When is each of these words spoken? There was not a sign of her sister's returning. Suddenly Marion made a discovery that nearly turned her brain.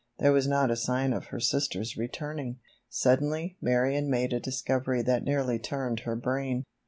There 0.17 0.31
was 0.31 0.47
not 0.47 0.71
a 0.71 0.75
sign 0.75 1.13
of 1.13 1.25
her 1.25 1.39
sister's 1.39 1.95
returning. 1.95 2.57
Suddenly 2.89 3.57
Marion 3.61 4.09
made 4.09 4.33
a 4.33 4.39
discovery 4.39 5.03
that 5.03 5.23
nearly 5.23 5.59
turned 5.59 5.99
her 5.99 6.15
brain. 6.15 6.63